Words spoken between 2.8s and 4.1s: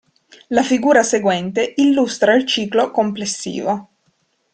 complessivo.